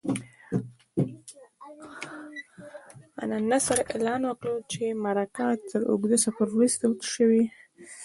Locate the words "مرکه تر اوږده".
5.05-6.17